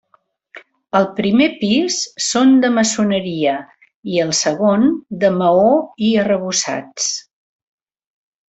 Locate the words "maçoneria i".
2.79-4.19